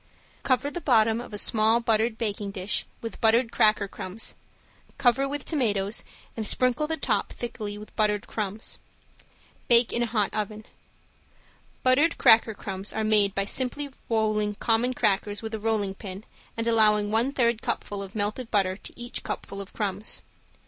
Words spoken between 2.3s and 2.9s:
dish